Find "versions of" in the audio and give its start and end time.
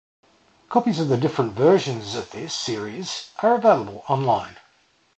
1.53-2.31